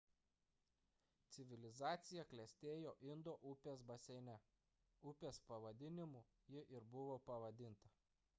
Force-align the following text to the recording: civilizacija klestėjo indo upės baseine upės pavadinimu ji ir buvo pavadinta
civilizacija 1.35 2.23
klestėjo 2.31 2.93
indo 3.09 3.35
upės 3.51 3.85
baseine 3.93 4.39
upės 5.13 5.41
pavadinimu 5.53 6.25
ji 6.57 6.67
ir 6.79 6.91
buvo 6.97 7.21
pavadinta 7.31 7.97